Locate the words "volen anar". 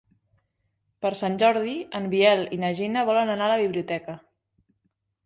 3.11-3.51